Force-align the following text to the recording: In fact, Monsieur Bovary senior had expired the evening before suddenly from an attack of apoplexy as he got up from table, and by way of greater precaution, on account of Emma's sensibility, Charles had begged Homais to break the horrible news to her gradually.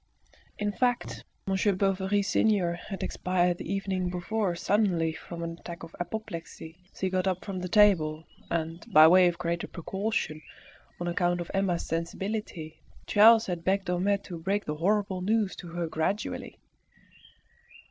In 0.57 0.71
fact, 0.71 1.25
Monsieur 1.45 1.73
Bovary 1.73 2.23
senior 2.23 2.73
had 2.73 3.03
expired 3.03 3.59
the 3.59 3.71
evening 3.71 4.09
before 4.09 4.55
suddenly 4.55 5.13
from 5.13 5.43
an 5.43 5.59
attack 5.59 5.83
of 5.83 5.95
apoplexy 5.99 6.79
as 6.91 7.01
he 7.01 7.07
got 7.11 7.27
up 7.27 7.45
from 7.45 7.61
table, 7.61 8.25
and 8.49 8.83
by 8.91 9.07
way 9.07 9.27
of 9.27 9.37
greater 9.37 9.67
precaution, 9.67 10.41
on 10.99 11.07
account 11.07 11.39
of 11.39 11.51
Emma's 11.53 11.85
sensibility, 11.85 12.81
Charles 13.05 13.45
had 13.45 13.63
begged 13.63 13.89
Homais 13.89 14.21
to 14.23 14.39
break 14.41 14.65
the 14.65 14.77
horrible 14.77 15.21
news 15.21 15.55
to 15.57 15.67
her 15.67 15.85
gradually. 15.85 16.57